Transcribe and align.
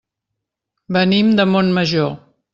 Venim 0.97 1.31
de 1.41 1.47
Montmajor. 1.53 2.13